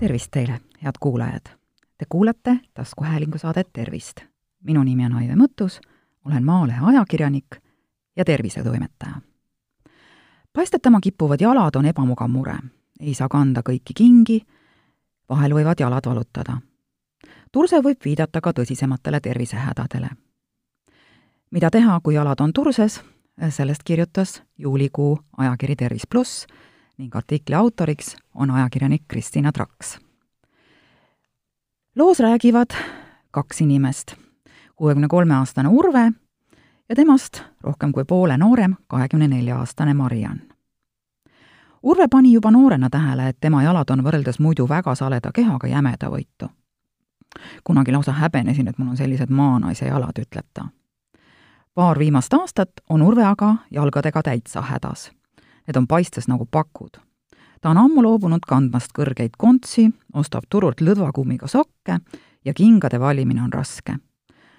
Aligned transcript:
tervist 0.00 0.30
teile, 0.30 0.60
head 0.84 0.92
kuulajad! 1.00 1.40
Te 1.98 2.04
kuulate 2.08 2.56
taskuhäälingu 2.74 3.38
saadet 3.38 3.68
Tervist. 3.72 4.20
minu 4.64 4.82
nimi 4.82 5.04
on 5.06 5.12
Aive 5.12 5.34
Mõttus, 5.34 5.80
olen 6.24 6.44
Maalehe 6.44 6.80
ajakirjanik 6.82 7.56
ja 8.16 8.24
tervisetoimetaja. 8.24 9.20
paistetama 10.52 11.00
kippuvad 11.00 11.40
jalad 11.40 11.76
on 11.76 11.86
ebamugav 11.86 12.28
mure. 12.28 12.58
ei 13.00 13.14
saa 13.14 13.28
kanda 13.28 13.60
kõiki 13.60 13.92
kingi, 13.96 14.46
vahel 15.28 15.52
võivad 15.52 15.80
jalad 15.80 16.06
valutada. 16.06 16.60
turse 17.52 17.76
võib 17.76 18.04
viidata 18.04 18.40
ka 18.40 18.52
tõsisematele 18.52 19.20
tervisehädadele. 19.20 20.08
mida 21.50 21.70
teha, 21.70 22.00
kui 22.00 22.14
jalad 22.14 22.40
on 22.40 22.52
turses, 22.52 23.00
sellest 23.48 23.82
kirjutas 23.84 24.42
juulikuu 24.58 25.18
ajakiri 25.36 25.76
Tervis 25.76 26.06
pluss 26.06 26.46
ning 27.00 27.16
artikli 27.16 27.54
autoriks 27.54 28.16
on 28.34 28.50
ajakirjanik 28.50 29.02
Kristina 29.08 29.52
Traks. 29.52 29.98
loos 31.96 32.20
räägivad 32.20 32.70
kaks 33.30 33.60
inimest, 33.60 34.14
kuuekümne 34.76 35.08
kolme 35.08 35.34
aastane 35.34 35.68
Urve 35.68 36.12
ja 36.88 36.96
temast 36.96 37.42
rohkem 37.60 37.92
kui 37.92 38.04
poole 38.04 38.36
noorem, 38.38 38.74
kahekümne 38.86 39.28
nelja 39.28 39.58
aastane 39.58 39.94
Mariann. 39.94 40.40
Urve 41.82 42.08
pani 42.08 42.32
juba 42.32 42.50
noorena 42.50 42.90
tähele, 42.90 43.28
et 43.28 43.36
tema 43.40 43.62
jalad 43.62 43.90
on 43.90 44.04
võrreldes 44.04 44.38
muidu 44.38 44.68
väga 44.68 44.94
saleda 44.94 45.32
kehaga 45.32 45.68
jämedavõitu. 45.68 46.48
kunagi 47.64 47.92
lausa 47.92 48.12
häbenesin, 48.12 48.68
et 48.68 48.78
mul 48.78 48.88
on 48.88 48.96
sellised 48.96 49.30
maanaise 49.30 49.86
jalad, 49.86 50.18
ütleb 50.18 50.46
ta. 50.54 50.68
paar 51.74 51.98
viimast 51.98 52.34
aastat 52.34 52.70
on 52.88 53.02
Urve 53.02 53.24
aga 53.24 53.54
jalgadega 53.70 54.22
täitsa 54.22 54.60
hädas 54.60 55.10
Need 55.66 55.76
on 55.76 55.86
paistes 55.86 56.28
nagu 56.28 56.46
pakud. 56.50 56.98
ta 57.60 57.70
on 57.70 57.76
ammu 57.76 58.02
loobunud 58.02 58.40
kandmast 58.48 58.92
kõrgeid 58.96 59.36
kontsi, 59.38 59.90
ostab 60.14 60.44
turult 60.48 60.80
lõdvakummiga 60.80 61.46
sokke 61.46 62.00
ja 62.44 62.54
kingade 62.54 63.00
valimine 63.00 63.42
on 63.42 63.52
raske. 63.52 63.96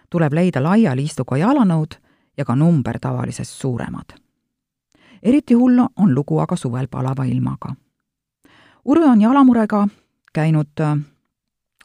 tuleb 0.10 0.34
leida 0.34 0.64
laiali 0.64 1.04
istuga 1.04 1.38
jalanõud 1.38 1.96
ja 2.38 2.46
ka 2.46 2.56
number 2.56 3.00
tavalisest 3.00 3.52
suuremad. 3.52 4.14
eriti 5.24 5.54
hull 5.54 5.80
on 5.96 6.16
lugu 6.16 6.40
aga 6.40 6.56
suvel 6.56 6.88
palava 6.88 7.24
ilmaga. 7.24 7.76
Urve 8.86 9.06
on 9.06 9.22
jalamurega 9.22 9.88
käinud 10.34 10.80
äh, 10.80 10.98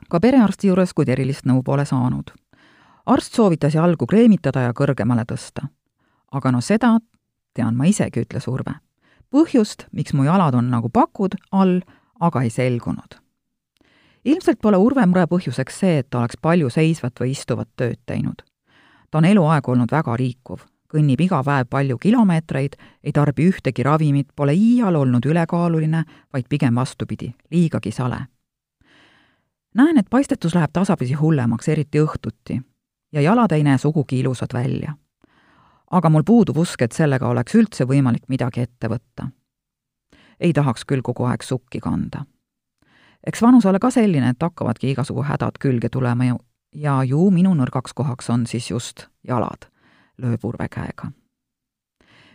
ka 0.09 0.21
perearsti 0.21 0.69
juures, 0.69 0.95
kuid 0.95 1.09
erilist 1.09 1.45
nõu 1.45 1.63
pole 1.63 1.85
saanud. 1.85 2.31
arst 3.07 3.35
soovitas 3.35 3.75
jalgu 3.75 4.07
kreemitada 4.07 4.61
ja 4.61 4.73
kõrgemale 4.73 5.25
tõsta. 5.25 5.69
aga 6.33 6.53
no 6.53 6.61
seda 6.61 6.99
tean 7.55 7.77
ma 7.77 7.85
isegi, 7.85 8.21
ütles 8.21 8.49
Urve 8.49 8.86
põhjust, 9.31 9.87
miks 9.93 10.15
mu 10.15 10.25
jalad 10.27 10.55
on 10.55 10.71
nagu 10.71 10.89
pakud 10.93 11.37
all, 11.53 11.81
aga 12.21 12.43
ei 12.43 12.51
selgunud. 12.51 13.19
ilmselt 14.25 14.59
pole 14.63 14.77
Urve 14.77 15.07
mure 15.07 15.27
põhjuseks 15.31 15.79
see, 15.81 15.99
et 15.99 16.11
ta 16.11 16.19
oleks 16.19 16.37
palju 16.43 16.71
seisvat 16.71 17.21
või 17.21 17.31
istuvat 17.31 17.69
tööd 17.77 17.99
teinud. 18.07 18.43
ta 19.11 19.19
on 19.19 19.25
eluaeg 19.25 19.69
olnud 19.69 19.93
väga 19.93 20.17
liikuv, 20.19 20.65
kõnnib 20.89 21.21
iga 21.21 21.43
päev 21.45 21.67
palju 21.71 21.99
kilomeetreid, 21.99 22.77
ei 23.05 23.13
tarbi 23.13 23.51
ühtegi 23.51 23.83
ravimit, 23.83 24.29
pole 24.37 24.55
iial 24.55 24.95
olnud 24.95 25.27
ülekaaluline, 25.27 26.05
vaid 26.33 26.49
pigem 26.49 26.75
vastupidi, 26.75 27.35
liigagi 27.51 27.93
sale. 27.93 28.27
näen, 29.75 29.99
et 29.99 30.11
paistetus 30.11 30.55
läheb 30.55 30.71
tasapisi 30.73 31.15
hullemaks, 31.15 31.69
eriti 31.69 31.99
õhtuti. 31.99 32.63
ja 33.13 33.21
jalad 33.21 33.53
ei 33.53 33.63
näe 33.63 33.79
sugugi 33.79 34.21
ilusad 34.21 34.53
välja 34.53 34.97
aga 35.91 36.11
mul 36.11 36.25
puudub 36.27 36.57
usk, 36.59 36.83
et 36.83 36.93
sellega 36.93 37.29
oleks 37.29 37.55
üldse 37.55 37.87
võimalik 37.87 38.27
midagi 38.29 38.61
ette 38.61 38.89
võtta. 38.89 39.31
ei 40.41 40.53
tahaks 40.53 40.85
küll 40.85 41.03
kogu 41.03 41.25
aeg 41.25 41.43
sukki 41.43 41.81
kanda. 41.81 42.25
eks 43.27 43.43
vanus 43.43 43.67
ole 43.67 43.79
ka 43.79 43.91
selline, 43.91 44.29
et 44.29 44.43
hakkavadki 44.43 44.91
igasugu 44.91 45.23
hädad 45.23 45.59
külge 45.59 45.89
tulema 45.89 46.25
ja, 46.25 46.39
ja 46.73 47.03
ju 47.05 47.31
minu 47.31 47.55
nõrgaks 47.55 47.95
kohaks 47.95 48.31
on 48.31 48.47
siis 48.47 48.71
just 48.71 49.07
jalad, 49.29 49.69
lööb 50.19 50.45
Urve 50.45 50.69
käega. 50.69 51.11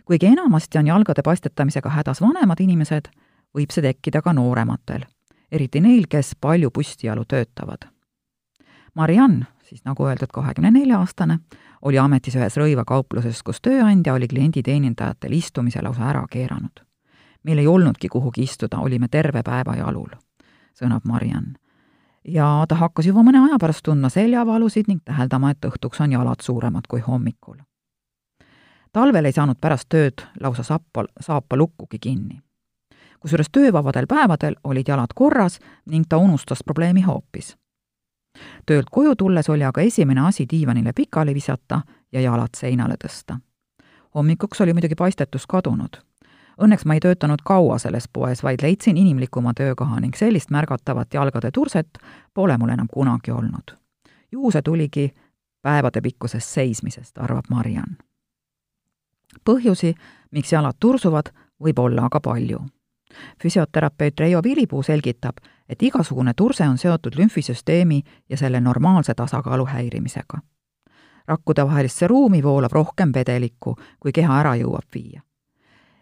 kuigi 0.04 0.26
enamasti 0.26 0.78
on 0.78 0.86
jalgade 0.86 1.22
paistetamisega 1.22 1.90
hädas 1.90 2.20
vanemad 2.20 2.60
inimesed, 2.60 3.08
võib 3.54 3.70
see 3.70 3.82
tekkida 3.82 4.22
ka 4.22 4.32
noorematel, 4.32 5.04
eriti 5.52 5.80
neil, 5.80 6.06
kes 6.08 6.34
palju 6.40 6.70
püstijalu 6.70 7.24
töötavad. 7.28 7.88
Mariann, 8.94 9.44
siis 9.72 9.84
nagu 9.84 10.06
öeldud, 10.06 10.28
kahekümne 10.32 10.70
nelja 10.70 10.98
aastane, 11.00 11.38
oli 11.82 11.98
ametis 11.98 12.36
ühes 12.36 12.56
rõivakaupluses, 12.60 13.40
kus 13.42 13.60
tööandja 13.64 14.12
oli 14.14 14.28
klienditeenindajatel 14.28 15.32
istumise 15.32 15.82
lausa 15.82 16.10
ära 16.10 16.26
keeranud. 16.30 16.84
meil 17.44 17.58
ei 17.58 17.66
olnudki 17.66 18.08
kuhugi 18.08 18.42
istuda, 18.42 18.78
olime 18.78 19.08
terve 19.08 19.42
päeva 19.42 19.76
jalul, 19.76 20.10
sõnab 20.76 21.04
Mariann. 21.04 21.56
ja 22.28 22.64
ta 22.68 22.74
hakkas 22.74 23.06
juba 23.06 23.22
mõne 23.22 23.40
aja 23.48 23.58
pärast 23.58 23.82
tundma 23.82 24.08
seljavalusid 24.08 24.88
ning 24.88 25.00
täheldama, 25.04 25.50
et 25.50 25.64
õhtuks 25.64 26.00
on 26.00 26.12
jalad 26.12 26.40
suuremad 26.42 26.86
kui 26.88 27.00
hommikul. 27.00 27.56
talvel 28.92 29.24
ei 29.24 29.32
saanud 29.32 29.56
pärast 29.60 29.88
tööd 29.88 30.26
lausa 30.40 30.62
sappa, 30.62 31.04
saapa 31.20 31.56
lukkugi 31.56 31.98
kinni. 31.98 32.42
kusjuures 33.20 33.48
töövabadel 33.52 34.06
päevadel 34.06 34.54
olid 34.64 34.88
jalad 34.88 35.14
korras 35.14 35.58
ning 35.86 36.04
ta 36.08 36.16
unustas 36.16 36.62
probleemi 36.64 37.00
hoopis 37.00 37.56
töölt 38.66 38.90
koju 38.90 39.14
tulles 39.16 39.48
oli 39.48 39.64
aga 39.64 39.80
esimene 39.80 40.20
asi 40.20 40.46
diivanile 40.50 40.92
pikali 40.92 41.34
visata 41.34 41.80
ja 42.12 42.20
jalad 42.20 42.54
seinale 42.56 42.94
tõsta. 43.04 43.38
hommikuks 44.14 44.60
oli 44.60 44.72
muidugi 44.72 44.94
paistetus 44.94 45.46
kadunud. 45.46 45.96
Õnneks 46.62 46.84
ma 46.84 46.94
ei 46.94 47.00
töötanud 47.00 47.42
kaua 47.44 47.78
selles 47.78 48.08
poes, 48.12 48.42
vaid 48.42 48.62
leidsin 48.62 48.96
inimlikuma 48.96 49.54
töökoha 49.54 50.00
ning 50.00 50.14
sellist 50.14 50.50
märgatavat 50.50 51.14
jalgade 51.14 51.50
turset 51.50 51.98
pole 52.34 52.58
mul 52.58 52.68
enam 52.68 52.86
kunagi 52.92 53.30
olnud. 53.30 53.76
ju 54.32 54.50
see 54.50 54.62
tuligi 54.62 55.14
päevadepikkusest 55.62 56.48
seismisest, 56.48 57.18
arvab 57.18 57.44
Mariann. 57.50 57.96
põhjusi, 59.44 59.94
miks 60.30 60.52
jalad 60.52 60.76
tursuvad, 60.80 61.32
võib 61.60 61.78
olla 61.78 62.04
aga 62.04 62.20
palju 62.20 62.60
füsioterapeut 63.42 64.20
Reijo 64.20 64.40
Vilipuu 64.42 64.82
selgitab, 64.82 65.36
et 65.72 65.82
igasugune 65.82 66.34
turse 66.36 66.68
on 66.68 66.78
seotud 66.78 67.16
lümfisüsteemi 67.16 68.02
ja 68.28 68.36
selle 68.36 68.60
normaalse 68.60 69.14
tasakaalu 69.14 69.66
häirimisega. 69.66 70.38
rakkude 71.26 71.64
vahelisse 71.64 72.06
ruumi 72.06 72.42
voolab 72.42 72.72
rohkem 72.72 73.12
vedelikku, 73.14 73.76
kui 74.00 74.12
keha 74.12 74.40
ära 74.40 74.54
jõuab 74.56 74.88
viia. 74.94 75.22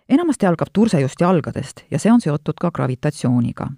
enamasti 0.09 0.47
algab 0.47 0.69
turse 0.73 1.01
just 1.01 1.21
jalgadest 1.21 1.85
ja 1.91 1.99
see 1.99 2.13
on 2.13 2.21
seotud 2.21 2.55
ka 2.61 2.71
gravitatsiooniga. 2.71 3.69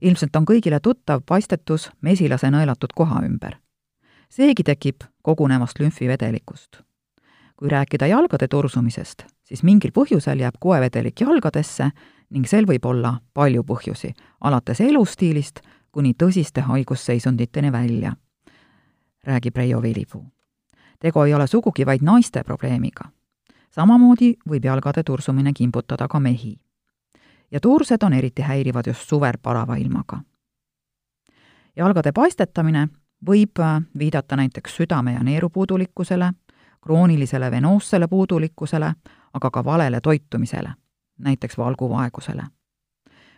ilmselt 0.00 0.36
on 0.36 0.44
kõigile 0.44 0.80
tuttav 0.82 1.22
paistetus 1.26 1.90
mesilase 2.00 2.50
nõelatud 2.50 2.92
koha 2.94 3.24
ümber. 3.24 3.56
seegi 4.28 4.62
tekib 4.62 5.00
kogunevast 5.22 5.78
lümfivedelikust. 5.78 6.82
kui 7.56 7.68
rääkida 7.68 8.06
jalgade 8.06 8.48
tursumisest, 8.48 9.24
siis 9.44 9.62
mingil 9.62 9.90
põhjusel 9.92 10.40
jääb 10.40 10.54
koevedelik 10.60 11.20
jalgadesse 11.20 11.90
ning 12.30 12.46
sel 12.46 12.66
võib 12.66 12.84
olla 12.86 13.14
palju 13.34 13.62
põhjusi, 13.66 14.12
alates 14.40 14.80
elustiilist 14.80 15.60
kuni 15.92 16.14
tõsiste 16.14 16.62
haigusseisunditeni 16.62 17.72
välja, 17.72 18.12
räägib 19.26 19.56
Reijo 19.56 19.82
Vilipuu. 19.82 20.24
tegu 20.98 21.22
ei 21.22 21.34
ole 21.34 21.46
sugugi 21.46 21.86
vaid 21.86 22.02
naiste 22.02 22.44
probleemiga. 22.44 23.10
samamoodi 23.70 24.34
võib 24.48 24.64
jalgade 24.64 25.02
tursumine 25.02 25.52
kimbutada 25.52 26.08
ka 26.08 26.20
mehi. 26.20 26.60
ja 27.50 27.60
tursed 27.60 28.02
on 28.02 28.12
eriti 28.12 28.42
häirivad 28.42 28.86
just 28.86 29.08
suvel 29.08 29.38
palava 29.42 29.76
ilmaga. 29.76 30.20
jalgade 31.76 32.12
paistetamine 32.12 32.88
võib 33.26 33.58
äh, 33.60 33.82
viidata 33.98 34.36
näiteks 34.36 34.76
südame- 34.76 35.14
ja 35.14 35.22
neerupuudulikkusele, 35.22 36.32
kroonilisele 36.80 37.50
venoossele 37.50 38.08
puudulikkusele, 38.08 38.94
aga 39.32 39.50
ka 39.50 39.64
valele 39.64 40.00
toitumisele 40.00 40.74
näiteks 41.20 41.58
valguvaegusele. 41.58 42.42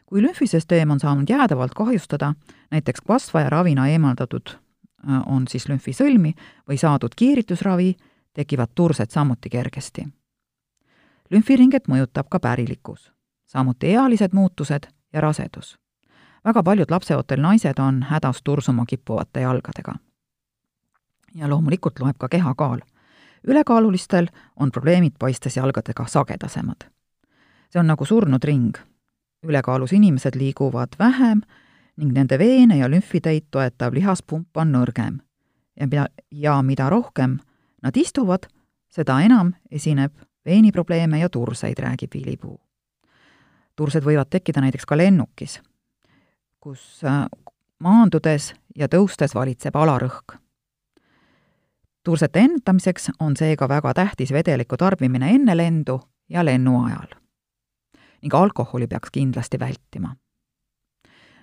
kui 0.06 0.22
lümfisüsteem 0.22 0.90
on 0.90 1.00
saanud 1.00 1.28
jäädavalt 1.28 1.74
kahjustada, 1.74 2.34
näiteks 2.70 3.00
kasvaja 3.00 3.50
ravina 3.50 3.88
eemaldatud 3.88 4.48
äh, 4.48 5.22
on 5.26 5.48
siis 5.48 5.68
lümfisõlmi 5.68 6.34
või 6.68 6.76
saadud 6.76 7.14
kiiritusravi, 7.16 7.94
tekivad 8.32 8.68
tursed 8.74 9.10
samuti 9.10 9.50
kergesti. 9.50 10.08
lümfiringet 11.30 11.88
mõjutab 11.88 12.28
ka 12.30 12.40
pärilikkus, 12.40 13.12
samuti 13.46 13.86
ealised 13.86 14.32
muutused 14.32 14.86
ja 15.12 15.20
rasedus. 15.20 15.78
väga 16.44 16.62
paljud 16.62 16.90
lapseootel 16.90 17.40
naised 17.40 17.78
on 17.78 18.02
hädas 18.02 18.42
tursuma 18.44 18.84
kippuvate 18.86 19.40
jalgadega. 19.40 19.94
ja 21.34 21.48
loomulikult 21.48 22.00
loeb 22.00 22.16
ka 22.18 22.28
kehakaal. 22.28 22.80
ülekaalulistel 23.46 24.26
on 24.56 24.70
probleemid 24.70 25.12
paistes 25.18 25.56
jalgadega 25.56 26.06
sagedasemad 26.06 26.92
see 27.72 27.80
on 27.80 27.86
nagu 27.86 28.04
surnud 28.04 28.44
ring. 28.44 28.76
ülekaalus 29.42 29.92
inimesed 29.92 30.36
liiguvad 30.36 30.88
vähem 30.98 31.40
ning 31.96 32.12
nende 32.12 32.38
veene 32.38 32.76
ja 32.76 32.90
lümfiteid 32.90 33.48
toetav 33.50 33.94
lihaspump 33.94 34.56
on 34.56 34.72
nõrgem. 34.72 35.20
ja 35.80 35.86
mida, 35.86 36.06
ja 36.30 36.62
mida 36.62 36.90
rohkem 36.90 37.38
nad 37.82 37.96
istuvad, 37.96 38.46
seda 38.88 39.20
enam 39.20 39.54
esineb 39.70 40.12
veeniprobleeme 40.44 41.18
ja 41.18 41.28
turseid, 41.28 41.78
räägib 41.78 42.14
Viilipuu. 42.14 42.60
tursed 43.76 44.04
võivad 44.04 44.28
tekkida 44.30 44.60
näiteks 44.60 44.86
ka 44.86 44.96
lennukis. 44.96 45.60
kus 46.60 47.04
äh, 47.04 47.26
maandudes 47.78 48.54
ja 48.76 48.88
tõustes 48.88 49.34
valitseb 49.34 49.76
alarõhk. 49.76 50.36
tursete 52.04 52.40
ennetamiseks 52.40 53.10
on 53.20 53.36
seega 53.36 53.68
väga 53.68 53.94
tähtis 53.94 54.32
vedeliku 54.32 54.76
tarbimine 54.76 55.34
enne 55.34 55.56
lendu 55.56 56.00
ja 56.28 56.44
lennu 56.44 56.84
ajal. 56.84 57.21
Ning 58.22 58.34
alkoholi 58.34 58.86
peaks 58.86 59.10
kindlasti 59.10 59.58
vältima. 59.58 60.16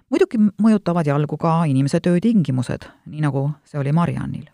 muidugi 0.09 0.37
mõjutavad 0.37 1.07
jalgu 1.07 1.37
ka 1.37 1.63
inimese 1.65 1.99
töötingimused, 1.99 2.87
nii 3.05 3.21
nagu 3.21 3.51
see 3.65 3.79
oli 3.79 3.91
Mariannil. 3.91 4.45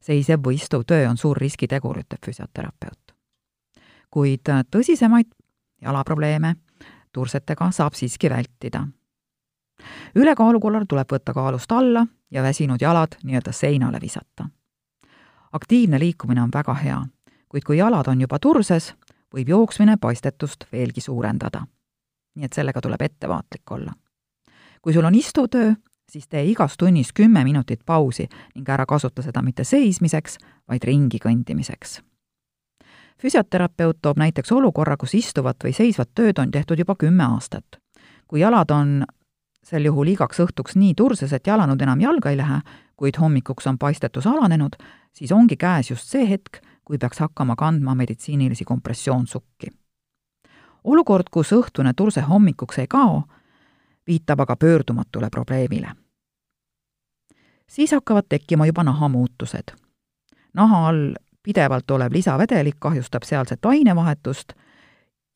seisev 0.00 0.40
või 0.40 0.54
istuv 0.54 0.84
töö 0.86 1.08
on 1.08 1.16
suur 1.16 1.36
riskitegur, 1.36 1.98
ütleb 1.98 2.24
füsioterapeut. 2.24 3.14
kuid 4.10 4.48
tõsisemaid 4.70 5.26
jalaprobleeme 5.82 6.56
tursetega 7.12 7.70
saab 7.70 7.94
siiski 7.94 8.30
vältida 8.30 8.86
ülekaalu 10.14 10.60
korral 10.60 10.84
tuleb 10.88 11.12
võtta 11.12 11.34
kaalust 11.34 11.72
alla 11.72 12.06
ja 12.30 12.42
väsinud 12.42 12.82
jalad 12.82 13.18
nii-öelda 13.24 13.52
seinale 13.52 14.00
visata. 14.00 14.48
aktiivne 15.52 15.98
liikumine 15.98 16.42
on 16.42 16.50
väga 16.54 16.74
hea, 16.74 17.06
kuid 17.48 17.64
kui 17.64 17.78
jalad 17.78 18.08
on 18.08 18.20
juba 18.20 18.38
turses, 18.38 18.94
võib 19.34 19.48
jooksmine 19.48 19.96
paistetust 20.00 20.66
veelgi 20.72 21.00
suurendada. 21.00 21.66
nii 22.36 22.44
et 22.44 22.52
sellega 22.52 22.80
tuleb 22.80 23.02
ettevaatlik 23.02 23.70
olla. 23.70 23.92
kui 24.82 24.92
sul 24.92 25.04
on 25.04 25.14
istutöö, 25.14 25.74
siis 26.08 26.28
tee 26.28 26.44
igas 26.44 26.76
tunnis 26.76 27.12
kümme 27.12 27.44
minutit 27.44 27.80
pausi 27.86 28.28
ning 28.54 28.68
ära 28.68 28.86
kasuta 28.86 29.22
seda 29.22 29.42
mitte 29.42 29.64
seismiseks, 29.64 30.38
vaid 30.68 30.84
ringi 30.84 31.18
kõndimiseks 31.18 32.02
füsioterapeut 33.22 33.98
toob 34.02 34.18
näiteks 34.18 34.52
olukorra, 34.52 34.96
kus 34.96 35.14
istuvat 35.14 35.56
või 35.64 35.72
seisvat 35.72 36.10
tööd 36.14 36.38
on 36.38 36.50
tehtud 36.50 36.78
juba 36.78 36.94
kümme 36.94 37.24
aastat. 37.24 37.80
kui 38.28 38.40
jalad 38.40 38.70
on 38.70 39.04
sel 39.62 39.84
juhul 39.84 40.08
igaks 40.10 40.40
õhtuks 40.42 40.76
nii 40.78 40.94
turses, 40.94 41.32
et 41.32 41.46
jalanõud 41.46 41.82
enam 41.82 42.00
jalga 42.00 42.30
ei 42.30 42.36
lähe, 42.36 42.60
kuid 42.96 43.18
hommikuks 43.20 43.66
on 43.66 43.78
paistetus 43.78 44.26
alanenud, 44.26 44.76
siis 45.12 45.32
ongi 45.32 45.56
käes 45.56 45.90
just 45.90 46.10
see 46.10 46.26
hetk, 46.28 46.58
kui 46.86 46.98
peaks 46.98 47.18
hakkama 47.18 47.56
kandma 47.56 47.94
meditsiinilisi 47.94 48.64
kompressioonsukki. 48.64 49.66
olukord, 50.84 51.26
kus 51.30 51.52
õhtune 51.52 51.92
turse 51.96 52.20
hommikuks 52.20 52.78
ei 52.78 52.86
kao, 52.86 53.22
viitab 54.06 54.40
aga 54.40 54.56
pöördumatule 54.56 55.30
probleemile. 55.30 55.92
siis 57.66 57.92
hakkavad 57.92 58.24
tekkima 58.28 58.66
juba 58.66 58.84
nahamuutused. 58.84 59.74
naha 60.54 60.88
all 60.88 61.14
pidevalt 61.42 61.90
olev 61.90 62.12
lisavedelik 62.12 62.76
kahjustab 62.78 63.22
sealset 63.22 63.64
ainevahetust 63.64 64.52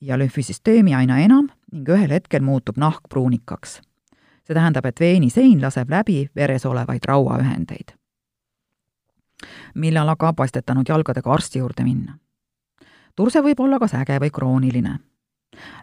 ja 0.01 0.19
lümfisüsteemi 0.19 0.95
aina 0.95 1.19
enam 1.19 1.49
ning 1.73 1.89
ühel 1.89 2.11
hetkel 2.11 2.43
muutub 2.43 2.77
nahk 2.77 3.01
pruunikaks 3.09 3.81
see 4.51 4.59
tähendab, 4.59 4.87
et 4.87 5.01
veenisein 5.01 5.61
laseb 5.63 5.91
läbi 5.91 6.25
veres 6.37 6.67
olevaid 6.67 7.07
rauaühendeid. 7.07 7.95
Millal 9.75 10.09
aga 10.09 10.33
paistetanud 10.33 10.89
jalgadega 10.89 11.33
arsti 11.33 11.59
juurde 11.59 11.85
minna? 11.85 12.19
turse 13.17 13.43
võib 13.43 13.61
olla 13.61 13.79
kas 13.79 13.95
äge 13.95 14.19
või 14.21 14.31
krooniline. 14.31 14.99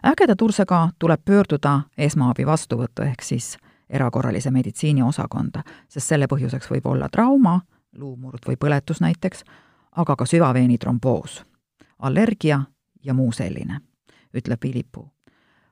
ägeda 0.02 0.36
tursega 0.36 0.88
tuleb 0.98 1.24
pöörduda 1.24 1.80
esmaabi 1.98 2.46
vastuvõttu 2.46 3.02
ehk 3.02 3.22
siis 3.22 3.56
erakorralise 3.90 4.50
meditsiini 4.50 5.02
osakonda, 5.02 5.62
sest 5.88 6.06
selle 6.06 6.26
põhjuseks 6.26 6.70
võib 6.70 6.86
olla 6.86 7.08
trauma, 7.08 7.60
luumurd 7.96 8.44
või 8.48 8.56
põletus 8.56 9.00
näiteks, 9.00 9.44
aga 9.96 10.16
ka 10.16 10.26
süvaveeni 10.26 10.78
tromboos, 10.78 11.44
allergia 11.98 12.60
ja 13.04 13.14
muu 13.14 13.32
selline, 13.32 13.80
ütleb 14.34 14.60
Philippuu 14.60 15.08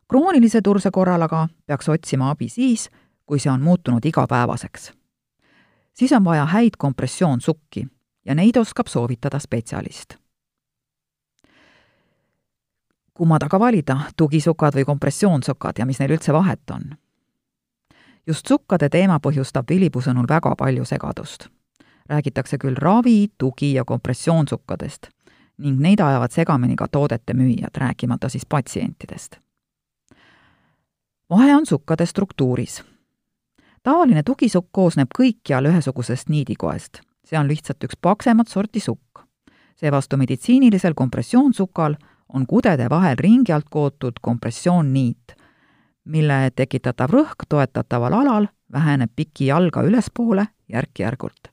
kroonilise 0.08 0.62
turse 0.62 0.90
korral 0.90 1.22
aga 1.22 1.48
peaks 1.66 1.88
otsima 1.88 2.30
abi 2.30 2.48
siis, 2.48 2.88
kui 3.26 3.38
see 3.42 3.50
on 3.52 3.62
muutunud 3.62 4.04
igapäevaseks. 4.04 4.92
Siis 5.98 6.12
on 6.12 6.24
vaja 6.24 6.44
häid 6.44 6.70
kompressioonsukki 6.78 7.86
ja 8.24 8.34
neid 8.34 8.56
oskab 8.56 8.86
soovitada 8.86 9.38
spetsialist. 9.38 10.14
kummad 13.14 13.42
aga 13.42 13.58
valida, 13.58 14.00
tugisukad 14.16 14.74
või 14.74 14.84
kompressioonsukad 14.84 15.78
ja 15.78 15.86
mis 15.86 15.98
neil 15.98 16.10
üldse 16.10 16.32
vahet 16.32 16.70
on? 16.70 16.82
just 18.26 18.46
sukkade 18.46 18.88
teema 18.88 19.18
põhjustab 19.18 19.70
Vilipu 19.70 20.00
sõnul 20.00 20.28
väga 20.28 20.56
palju 20.56 20.84
segadust. 20.84 21.48
räägitakse 22.08 22.58
küll 22.58 22.76
ravi, 22.76 23.28
tugi 23.38 23.74
ja 23.74 23.84
kompressioonsukkadest 23.84 25.08
ning 25.58 25.80
neid 25.80 26.00
ajavad 26.00 26.30
segamini 26.30 26.76
ka 26.76 26.88
toodete 26.88 27.34
müüjad, 27.34 27.76
rääkimata 27.76 28.28
siis 28.28 28.46
patsientidest 28.46 29.46
vahe 31.30 31.56
on 31.56 31.66
sukkade 31.66 32.06
struktuuris. 32.06 32.84
Tavaline 33.86 34.22
tugisukk 34.26 34.72
koosneb 34.74 35.12
kõikjal 35.14 35.68
ühesugusest 35.70 36.30
niidikoest, 36.32 37.00
see 37.22 37.38
on 37.38 37.46
lihtsalt 37.46 37.84
üks 37.86 37.98
paksemat 38.02 38.50
sorti 38.50 38.82
sukk. 38.82 39.22
seevastu 39.76 40.16
meditsiinilisel 40.16 40.94
kompressioonsukal 40.94 41.94
on 42.34 42.46
kudede 42.46 42.88
vahel 42.90 43.16
ringi 43.20 43.52
alt 43.52 43.68
kootud 43.70 44.18
kompressioonniit, 44.22 45.34
mille 46.04 46.50
tekitatav 46.56 47.12
rõhk 47.12 47.46
toetataval 47.48 48.12
alal 48.12 48.48
väheneb 48.72 49.10
piki 49.16 49.46
jalga 49.46 49.82
ülespoole 49.82 50.46
järk-järgult. 50.68 51.50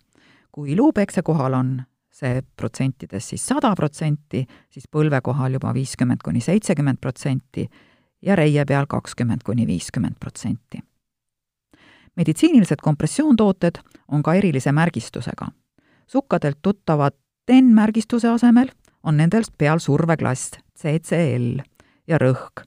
kui 0.51 0.75
luupekse 0.75 1.21
kohal 1.21 1.53
on 1.53 1.83
see 2.12 2.41
protsentides 2.56 3.30
siis 3.30 3.47
sada 3.47 3.75
protsenti, 3.75 4.45
siis 4.69 4.88
põlve 4.88 5.21
kohal 5.21 5.53
juba 5.53 5.74
viiskümmend 5.74 6.21
kuni 6.24 6.41
seitsekümmend 6.41 6.97
protsenti 7.01 7.69
ja 8.21 8.35
reie 8.35 8.65
peal 8.65 8.85
kakskümmend 8.88 9.44
kuni 9.44 9.68
viiskümmend 9.68 10.15
protsenti. 10.19 10.81
Meditsiinilised 12.15 12.81
kompressioontooted 12.81 13.80
on 14.07 14.24
ka 14.24 14.33
erilise 14.33 14.71
märgistusega. 14.71 15.48
sukkadelt 16.07 16.57
tuttavad 16.62 17.12
TEN-märgistuse 17.45 18.27
asemel 18.30 18.68
on 19.04 19.18
nendel 19.18 19.44
peal 19.57 19.80
surveklass 19.80 20.51
CCL 20.80 21.60
ja 22.07 22.18
rõhk, 22.18 22.63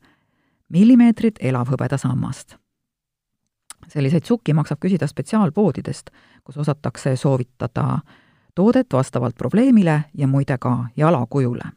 millimeetrid 0.68 1.36
elavhõbedasammast. 1.40 2.56
selliseid 3.88 4.24
sukki 4.24 4.52
maksab 4.52 4.78
küsida 4.78 5.06
spetsiaalpoodidest, 5.06 6.10
kus 6.44 6.56
osatakse 6.56 7.16
soovitada 7.16 7.98
toodet 8.54 8.86
vastavalt 8.92 9.34
probleemile 9.34 10.04
ja 10.14 10.26
muide 10.26 10.58
ka 10.58 10.84
jalakujule 10.96 11.72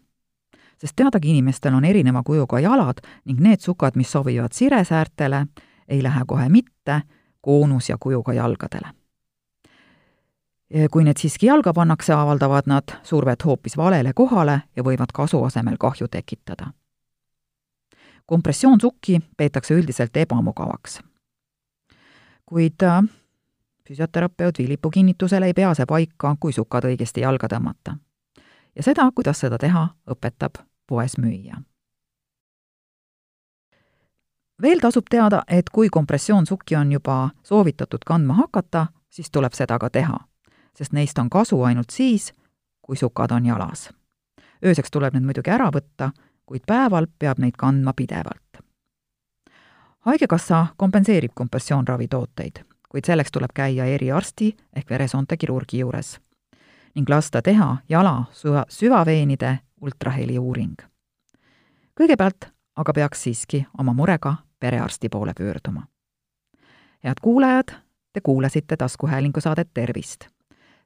sest 0.81 0.95
teadagi 0.95 1.29
inimestel 1.29 1.73
on 1.73 1.85
erineva 1.85 2.23
kujuga 2.23 2.59
jalad 2.59 3.01
ning 3.25 3.39
need 3.39 3.59
sukad, 3.59 3.95
mis 3.95 4.11
sobivad 4.11 4.51
siresäärtele, 4.51 5.45
ei 5.87 6.03
lähe 6.03 6.23
kohe 6.27 6.49
mitte 6.49 7.01
koonus- 7.41 7.89
ja 7.89 7.97
kujuga 7.99 8.33
jalgadele. 8.33 8.87
kui 10.91 11.03
need 11.03 11.17
siiski 11.17 11.45
jalga 11.45 11.73
pannakse, 11.73 12.13
avaldavad 12.13 12.63
nad 12.65 12.83
survet 13.03 13.45
hoopis 13.45 13.77
valele 13.77 14.13
kohale 14.13 14.61
ja 14.75 14.83
võivad 14.83 15.09
kasu 15.13 15.43
asemel 15.43 15.77
kahju 15.79 16.07
tekitada. 16.07 16.67
kompressioonsukki 18.25 19.19
peetakse 19.37 19.73
üldiselt 19.73 20.17
ebamugavaks. 20.17 20.99
kuid 22.45 22.83
äh, 22.83 23.03
füsioterapeut 23.89 24.57
Vilipu 24.57 24.89
kinnitusel 24.89 25.43
ei 25.43 25.53
pea 25.53 25.73
see 25.73 25.85
paika, 25.85 26.35
kui 26.39 26.53
sukad 26.53 26.85
õigesti 26.85 27.21
jalga 27.21 27.47
tõmmata. 27.47 27.97
ja 28.75 28.83
seda, 28.83 29.11
kuidas 29.15 29.39
seda 29.39 29.57
teha, 29.57 29.87
õpetab 30.11 30.61
poes 30.87 31.17
müüa. 31.17 31.61
Veel 34.61 34.79
tasub 34.79 35.05
teada, 35.09 35.43
et 35.47 35.69
kui 35.69 35.89
kompressioonsukki 35.89 36.75
on 36.75 36.91
juba 36.91 37.29
soovitatud 37.43 38.03
kandma 38.05 38.33
hakata, 38.33 38.87
siis 39.09 39.31
tuleb 39.31 39.53
seda 39.53 39.79
ka 39.79 39.89
teha, 39.89 40.17
sest 40.75 40.93
neist 40.93 41.19
on 41.19 41.29
kasu 41.29 41.61
ainult 41.63 41.89
siis, 41.89 42.33
kui 42.81 42.97
sukad 42.97 43.31
on 43.31 43.45
jalas. 43.45 43.89
ööseks 44.65 44.91
tuleb 44.91 45.13
need 45.13 45.23
muidugi 45.23 45.49
ära 45.49 45.69
võtta, 45.71 46.11
kuid 46.45 46.65
päeval 46.67 47.07
peab 47.19 47.39
neid 47.39 47.55
kandma 47.57 47.93
pidevalt. 47.93 48.63
haigekassa 49.99 50.67
kompenseerib 50.77 51.31
kompressioonravitooteid, 51.35 52.59
kuid 52.89 53.05
selleks 53.05 53.31
tuleb 53.31 53.51
käia 53.53 53.85
eriarsti 53.85 54.55
ehk 54.75 54.89
veresoonte 54.89 55.37
kirurgi 55.37 55.79
juures 55.79 56.19
ning 56.95 57.09
lasta 57.09 57.41
teha 57.41 57.77
jala 57.89 58.23
süva, 58.31 58.65
süvaveenide 58.69 59.59
ultraheli 59.81 60.39
uuring. 60.39 60.75
kõigepealt 61.99 62.51
aga 62.75 62.93
peaks 62.93 63.23
siiski 63.23 63.65
oma 63.77 63.93
murega 63.93 64.35
perearsti 64.59 65.09
poole 65.09 65.33
pöörduma. 65.37 65.87
head 67.03 67.15
kuulajad, 67.21 67.67
te 68.13 68.21
kuulasite 68.21 68.77
taskuhäälingu 68.77 69.41
saadet 69.41 69.69
Tervist. 69.73 70.25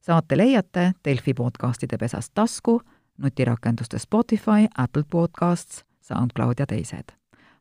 saate 0.02 0.38
leiate 0.38 0.92
Delfi 1.06 1.34
podcastide 1.34 1.98
pesast 1.98 2.32
tasku, 2.34 2.82
nutirakenduste 3.18 4.00
Spotify, 4.00 4.68
Apple 4.78 5.04
Podcasts, 5.10 5.86
SoundCloud 6.02 6.54
ja 6.60 6.66
teised. 6.66 7.06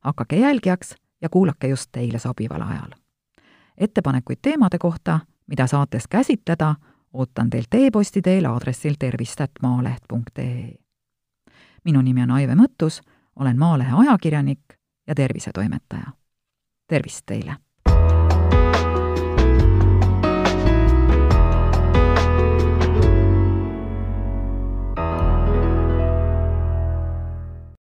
hakake 0.01 0.37
jälgijaks 0.37 0.95
ja 1.23 1.29
kuulake 1.29 1.69
just 1.69 1.89
teile 1.93 2.19
sobival 2.19 2.63
ajal. 2.63 2.91
ettepanekuid 3.79 4.39
teemade 4.43 4.79
kohta, 4.79 5.21
mida 5.47 5.67
saates 5.67 6.09
käsitleda, 6.09 6.75
ootan 7.13 7.51
teilt 7.51 7.75
e-posti 7.75 8.23
teel 8.23 8.45
aadressil 8.45 8.95
tervist.maaleht.ee 8.99 10.83
minu 11.85 12.03
nimi 12.03 12.23
on 12.23 12.31
Aive 12.31 12.55
Mõttus, 12.55 13.01
olen 13.37 13.59
Maalehe 13.59 13.93
ajakirjanik 13.97 14.79
ja 15.07 15.15
tervisetoimetaja. 15.15 16.13
tervist 16.87 17.23
teile! 17.27 17.57